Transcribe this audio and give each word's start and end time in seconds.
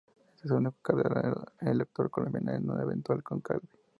Es 0.43 0.45
el 0.49 0.53
único 0.53 0.77
cardenal 0.81 1.45
elector 1.59 2.09
colombiano 2.09 2.53
en 2.53 2.67
un 2.67 2.81
eventual 2.81 3.21
cónclave. 3.21 3.61